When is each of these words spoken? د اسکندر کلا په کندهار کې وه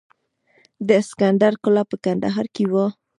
د 0.87 0.89
اسکندر 1.01 1.53
کلا 1.63 1.83
په 1.91 1.95
کندهار 2.05 2.45
کې 2.55 2.63
وه 2.71 2.85